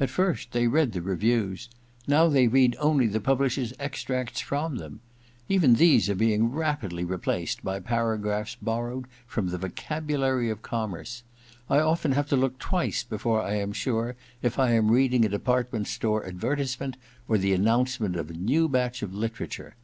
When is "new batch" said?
18.34-19.04